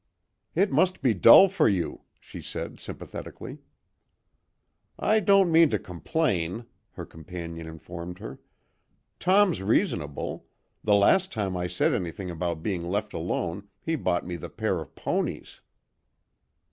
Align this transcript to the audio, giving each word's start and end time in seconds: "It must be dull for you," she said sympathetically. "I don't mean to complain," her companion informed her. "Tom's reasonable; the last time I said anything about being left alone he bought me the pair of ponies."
"It 0.55 0.71
must 0.71 1.03
be 1.03 1.13
dull 1.13 1.47
for 1.47 1.69
you," 1.69 2.01
she 2.19 2.41
said 2.41 2.79
sympathetically. 2.79 3.59
"I 4.97 5.19
don't 5.19 5.51
mean 5.51 5.69
to 5.69 5.77
complain," 5.77 6.65
her 6.93 7.05
companion 7.05 7.67
informed 7.67 8.17
her. 8.17 8.39
"Tom's 9.19 9.61
reasonable; 9.61 10.47
the 10.83 10.95
last 10.95 11.31
time 11.31 11.55
I 11.55 11.67
said 11.67 11.93
anything 11.93 12.31
about 12.31 12.63
being 12.63 12.81
left 12.83 13.13
alone 13.13 13.67
he 13.79 13.95
bought 13.95 14.25
me 14.25 14.37
the 14.37 14.49
pair 14.49 14.79
of 14.79 14.95
ponies." 14.95 15.61